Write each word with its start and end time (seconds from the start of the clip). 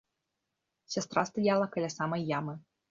Сястра 0.93 1.27
стаяла 1.31 1.67
каля 1.75 1.95
самай 1.99 2.29
ямы. 2.37 2.63